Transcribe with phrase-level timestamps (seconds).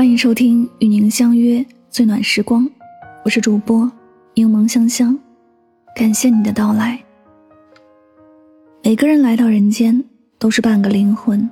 [0.00, 2.66] 欢迎收听与您相约最暖时光，
[3.22, 3.92] 我是主播
[4.32, 5.14] 柠檬香香，
[5.94, 6.98] 感谢你的到来。
[8.82, 10.02] 每个人来到人间
[10.38, 11.46] 都是半个灵魂，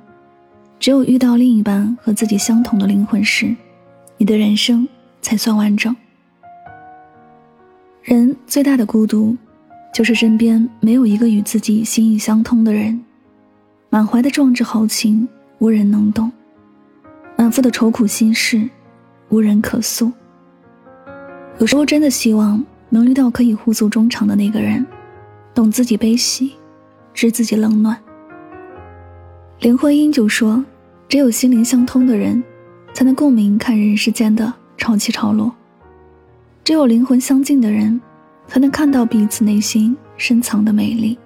[0.79, 3.55] 只有遇到另一半和自己相同的灵魂时，
[4.17, 4.87] 你的人生
[5.21, 5.95] 才算完整。
[8.01, 9.37] 人最大的孤独，
[9.93, 12.99] 就是身边没有一个与自己心意相通的人，
[13.91, 16.31] 满怀的壮志豪情无人能懂，
[17.39, 18.69] 满腹的愁苦心事
[19.29, 20.11] 无人可诉。
[21.57, 24.85] 有时候真的希望能遇到可以互诉衷肠的那个人，
[25.55, 26.51] 懂自己悲喜。
[27.13, 27.97] 知自己冷暖。
[29.59, 30.63] 林徽因就说
[31.07, 32.43] ：“只有心灵相通的人，
[32.93, 35.49] 才能共鸣看人世间的潮起潮落；
[36.65, 37.99] 只有灵魂相近的人，
[38.47, 41.17] 才能看到彼此内心深藏的美丽。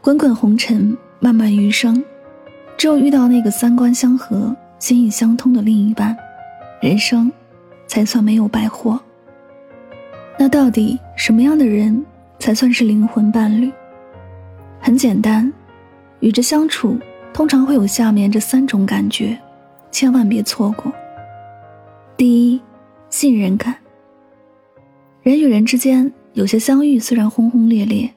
[0.00, 2.02] 滚滚红尘，漫漫余生，
[2.82, 6.16] 只有遇到那个三观相合、心意相通的另一半，
[6.80, 7.30] 人生
[7.86, 9.00] 才算没有白活。
[10.36, 12.04] 那到底什么样的人
[12.40, 13.70] 才算是灵魂伴侣？”
[14.82, 15.52] 很简单，
[16.18, 16.98] 与之相处，
[17.32, 19.38] 通常会有下面这三种感觉，
[19.92, 20.92] 千万别错过。
[22.16, 22.60] 第一，
[23.10, 23.76] 信任感。
[25.22, 28.12] 人与人之间有些相遇虽然轰轰烈烈，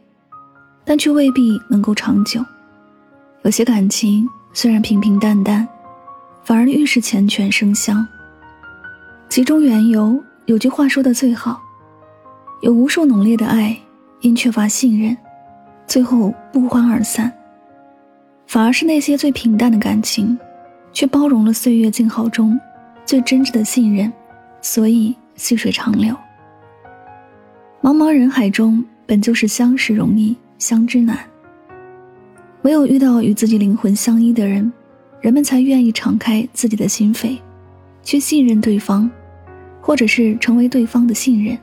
[0.83, 2.41] 但却未必能够长久；
[3.43, 4.27] 有些感情
[4.57, 5.67] 虽然平平淡淡，
[6.45, 8.07] 反而愈是缱绻生香。
[9.27, 11.61] 其中缘由，有句话说的最好：
[12.61, 13.77] 有无数浓烈的爱，
[14.21, 15.15] 因缺乏信任。
[15.85, 17.29] 最后不欢而散，
[18.47, 20.39] 反而是那些最平淡的感情，
[20.93, 22.57] 却包容了岁月静好中
[23.05, 24.11] 最真挚的信任，
[24.61, 26.15] 所以细水长流。
[27.81, 31.19] 茫茫人海中，本就是相识容易相知难，
[32.65, 34.73] 唯有遇到与自己灵魂相依的人，
[35.21, 37.37] 人们才愿意敞开自己的心扉，
[38.01, 39.07] 去信任对方，
[39.81, 41.55] 或者是成为对方的信任，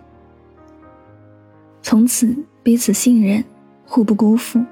[1.82, 2.32] 从此
[2.62, 3.42] 彼此信任。
[3.84, 4.64] 互不辜负，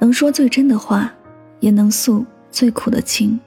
[0.00, 1.12] 能说最真的话，
[1.60, 3.38] 也能诉最苦的情。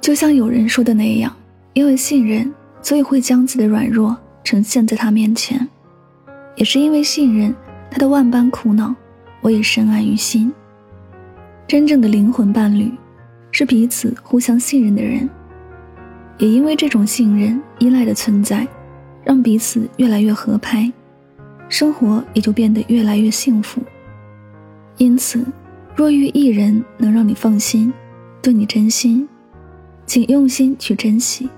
[0.00, 1.34] 就像有人说的那样，
[1.74, 5.58] 因为信任，所以会将自己的软弱呈现在他面前；
[6.54, 7.52] 也是因为信任，
[7.90, 8.94] 他的万般苦恼，
[9.42, 10.50] 我也深谙于心。
[11.68, 12.92] 真正的灵魂伴侣，
[13.50, 15.28] 是彼此互相信任的人。
[16.38, 18.66] 也因为这种信任、依赖的存在，
[19.24, 20.92] 让彼此越来越合拍。
[21.68, 23.80] 生活也就变得越来越幸福。
[24.96, 25.44] 因此，
[25.96, 27.92] 若遇一人能让你放心，
[28.40, 29.28] 对你真心，
[30.06, 31.50] 请用心去珍惜。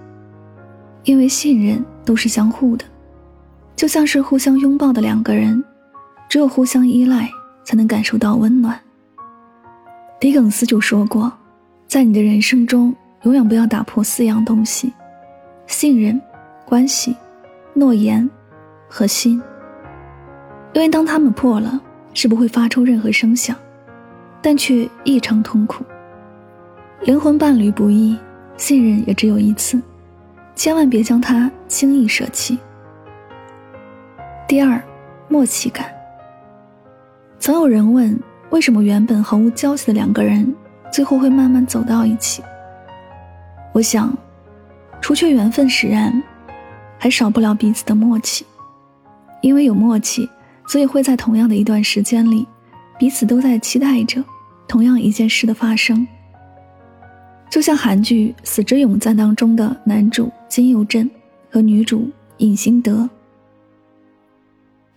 [1.05, 2.85] 因为信任都是相互的，
[3.77, 5.63] 就像是互相拥抱的两个人，
[6.31, 7.31] 只有互相依赖，
[7.63, 8.81] 才能感受到温暖。
[10.21, 11.33] 狄更斯就说过，
[11.87, 12.93] 在你的人生中，
[13.23, 14.93] 永远不要打破四样东西：
[15.69, 16.21] 信任、
[16.65, 17.17] 关系、
[17.73, 18.29] 诺言
[18.89, 19.41] 和心。
[20.73, 21.81] 因为当他们破了，
[22.15, 23.55] 是不会发出任何声响，
[24.43, 25.85] 但却异常痛苦。
[27.03, 28.19] 灵魂伴侣不易，
[28.57, 29.81] 信任也只有一次，
[30.57, 32.59] 千万别将它轻易舍弃。
[34.49, 34.83] 第二，
[35.29, 35.87] 默契感。
[37.39, 38.19] 曾有人问，
[38.51, 40.55] 为什么原本毫无交集的两个人，
[40.93, 42.43] 最后会慢慢走到一起？
[43.73, 44.17] 我想，
[45.01, 46.23] 除却缘分使然，
[46.99, 48.45] 还少不了彼此的默契，
[49.43, 50.29] 因为有默契。
[50.67, 52.47] 所以会在同样的一段时间里，
[52.99, 54.23] 彼此都在期待着
[54.67, 56.07] 同样一件事的发生。
[57.49, 61.11] 就像韩剧《死之永赞》当中的男主金佑镇
[61.51, 63.09] 和女主尹新德，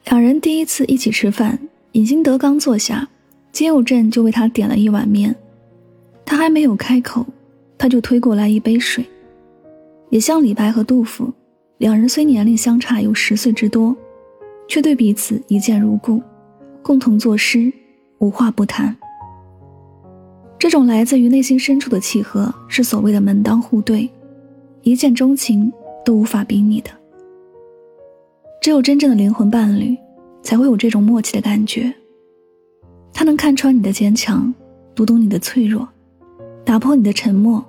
[0.07, 1.57] 两人第一次一起吃饭，
[1.94, 3.07] 尹新德刚坐下，
[3.51, 5.35] 金佑镇就为他点了一碗面，
[6.25, 7.25] 他还没有开口，
[7.78, 9.06] 他就推过来一杯水。
[10.09, 11.31] 也像李白和杜甫，
[11.78, 13.95] 两人虽年龄相差有十岁之多。
[14.67, 16.22] 却对彼此一见如故，
[16.81, 17.69] 共同作诗，
[18.19, 18.95] 无话不谈。
[20.57, 24.09] 这种来自于内心深处的契合，是所谓的门当户对，
[24.81, 25.69] 一见钟情
[26.06, 26.89] 都无法比拟的。
[28.62, 29.98] 只有真正的灵魂伴侣，
[30.42, 31.94] 才会有这种默契的感觉。
[33.13, 34.54] 他能看穿你的坚强，
[34.96, 35.88] 读懂你的脆弱，
[36.63, 37.63] 打破你的沉默，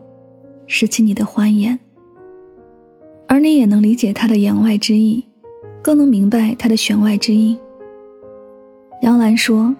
[0.67, 1.79] 拾起你的欢颜，
[3.27, 5.25] 而你也能理解他的言外之意。
[5.83, 7.59] 更能明白他的弦外之音。
[9.03, 9.75] 杨澜说，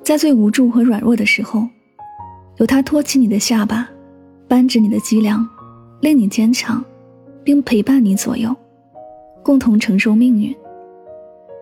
[0.00, 1.66] 在最无助和软弱的时候，
[2.58, 3.90] 有他托起你的下巴，
[4.46, 5.44] 扳直你的脊梁，
[6.00, 6.82] 令你坚强，
[7.42, 8.54] 并陪伴你左右，
[9.42, 10.54] 共同承受命运。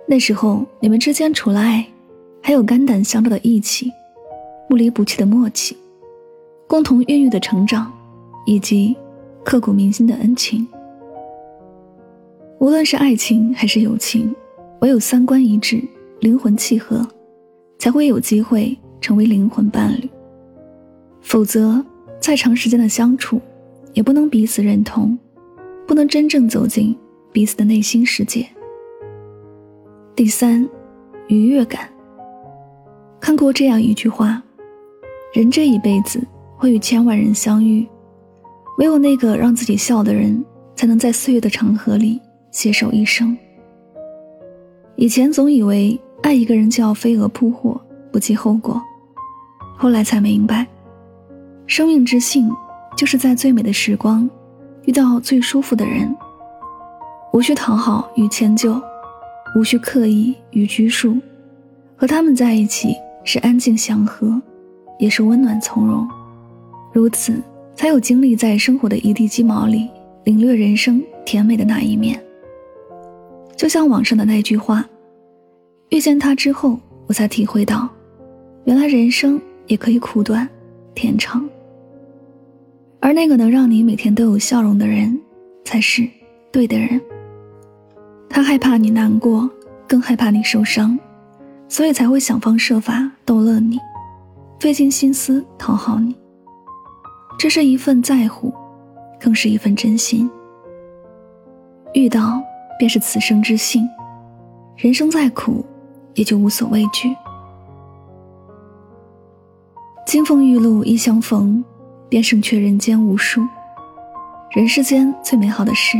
[0.06, 1.86] 那时候，你们之间除了爱，
[2.42, 3.92] 还有肝胆相照的义气，
[4.68, 5.76] 不离不弃的默契，
[6.66, 7.92] 共同孕育的成长，
[8.46, 8.96] 以及
[9.44, 10.66] 刻骨铭心的恩情。
[12.58, 14.34] 无论是爱情还是友情，
[14.80, 15.82] 唯有三观一致、
[16.20, 17.06] 灵魂契合，
[17.78, 20.08] 才会有机会成为灵魂伴侣。
[21.22, 21.84] 否则，
[22.20, 23.40] 再长时间的相处，
[23.92, 25.18] 也不能彼此认同，
[25.86, 26.96] 不能真正走进
[27.32, 28.46] 彼此的内心世界。
[30.14, 30.68] 第三，
[31.28, 31.88] 愉悦感。
[33.20, 34.42] 看过这样一句话：
[35.32, 36.20] 人这一辈子
[36.56, 37.86] 会与千万人相遇，
[38.78, 40.44] 唯有那个让自己笑的人，
[40.74, 42.20] 才能在岁月的长河里。
[42.52, 43.38] 携手一生。
[44.96, 47.80] 以前总以为爱一个人就要飞蛾扑火，
[48.10, 48.82] 不计后果，
[49.78, 50.66] 后来才明白，
[51.64, 52.50] 生命之幸
[52.96, 54.28] 就是在最美的时光
[54.82, 56.12] 遇到最舒服的人，
[57.32, 58.82] 无需讨好与迁就，
[59.54, 61.16] 无需刻意与拘束，
[61.96, 64.40] 和他们在一起是安静祥和，
[64.98, 66.08] 也是温暖从容，
[66.92, 67.40] 如此
[67.74, 69.88] 才有精力在生活的一地鸡毛里
[70.24, 72.20] 领略人生甜美的那一面。
[73.56, 74.84] 就像网上的那句话
[75.90, 77.88] ：“遇见他之后，我才体会到，
[78.64, 80.48] 原来人生也可以苦短，
[80.94, 81.46] 甜长。
[83.00, 85.18] 而那个能让你每天都有笑容的人，
[85.64, 86.08] 才是
[86.50, 87.00] 对的人。
[88.28, 89.48] 他害怕你难过，
[89.86, 90.98] 更害怕你受伤，
[91.70, 93.78] 所以才会想方设法逗乐你，
[94.58, 96.14] 费尽心思讨好你。
[97.38, 98.52] 这是一份在乎，
[99.18, 100.30] 更是一份真心。
[101.94, 102.38] 遇到。”
[102.80, 103.86] 便是此生之幸，
[104.74, 105.62] 人生再苦，
[106.14, 107.14] 也就无所畏惧。
[110.06, 111.62] 金风玉露一相逢，
[112.08, 113.46] 便胜却人间无数。
[114.52, 115.98] 人世间最美好的事，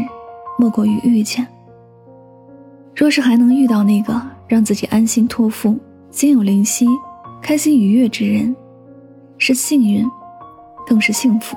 [0.59, 1.47] 莫过于遇见。
[2.97, 4.19] 若是还能遇到那个
[4.51, 5.79] 让自己安心托付、
[6.11, 6.85] 心有灵犀、
[7.41, 8.55] 开心愉悦之人，
[9.39, 10.05] 是幸运，
[10.85, 11.57] 更是幸福。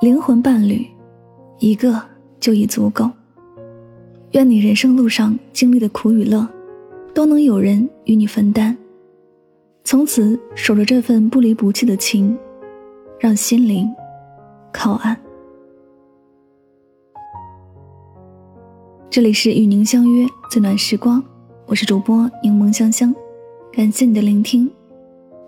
[0.00, 0.86] 灵魂伴侣，
[1.58, 2.00] 一个
[2.40, 3.10] 就已足够。
[4.30, 6.48] 愿你人生路上经历的苦与乐，
[7.12, 8.74] 都能有人与你分担。
[9.84, 12.34] 从此守着这份不离不弃的情，
[13.18, 13.86] 让心灵
[14.72, 15.14] 靠岸。
[19.10, 21.20] 这里是与您相约最暖时光，
[21.66, 23.12] 我是主播柠檬香香，
[23.72, 24.70] 感谢你的聆听。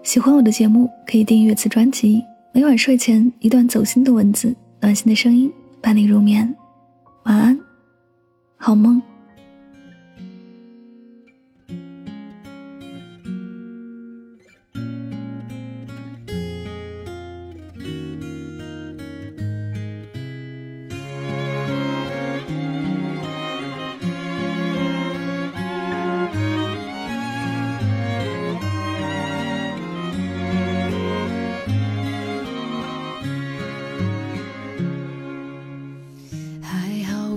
[0.03, 2.25] 喜欢我的节目，可以订阅此专辑。
[2.53, 5.49] 每晚睡前一段走心的文字，暖心的声音，
[5.81, 6.53] 伴你入眠。
[7.23, 7.56] 晚安。
[8.56, 9.00] 好梦。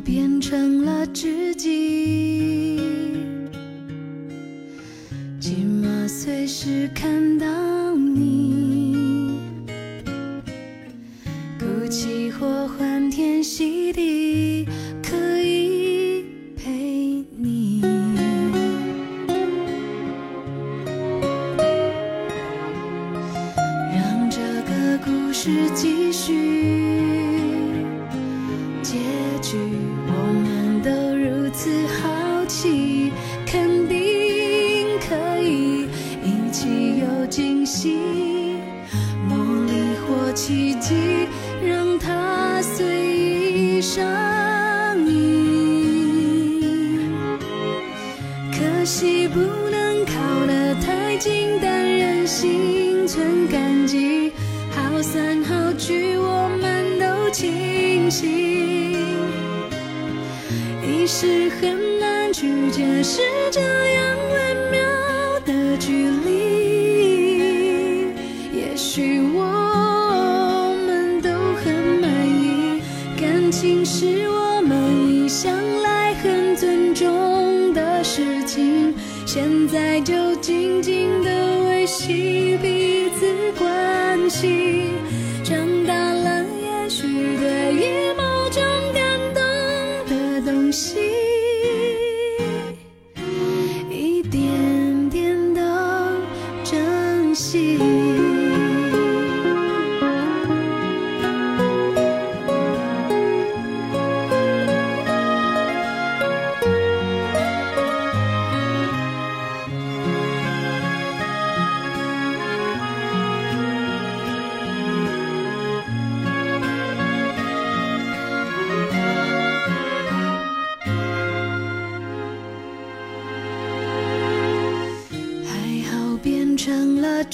[0.06, 2.80] 变成了知己，
[5.40, 9.40] 起码随时看到你，
[11.58, 14.68] 哭泣或欢天喜地，
[15.02, 16.24] 可以
[16.56, 17.82] 陪你，
[23.92, 26.45] 让这个故事继续。
[48.86, 49.40] 可惜不
[49.72, 54.32] 能靠得太近，但仍心存感激，
[54.70, 58.30] 好散好聚，我们都清醒。
[60.84, 64.80] 一时很难去解释这样微妙
[65.48, 68.12] 的距离，
[68.54, 69.15] 也许
[90.46, 92.05] 东西。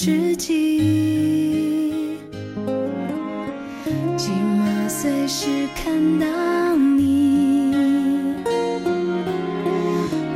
[0.04, 2.18] 知己，
[4.18, 6.26] 寂寞随时看到
[6.74, 7.72] 你，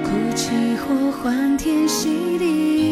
[0.05, 2.86] 哭泣或欢天喜地，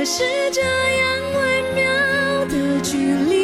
[0.00, 0.70] 去解释这样
[1.34, 1.84] 微妙
[2.46, 2.96] 的距
[3.28, 3.34] 离。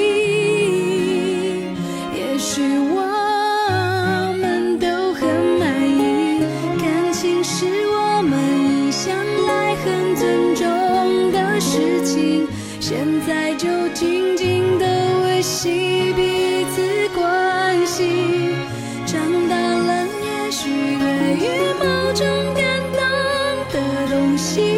[2.14, 2.62] 也许
[2.94, 6.40] 我们都很满意，
[6.80, 8.40] 感情是我们
[8.86, 9.14] 一向
[9.46, 12.48] 来很尊重的事情。
[12.80, 14.86] 现在就静静的
[15.24, 18.54] 维系彼此关系。
[19.04, 19.20] 长
[19.50, 21.44] 大了，也许对于
[21.78, 21.84] 某
[22.14, 23.00] 种感动
[23.72, 24.75] 的东西，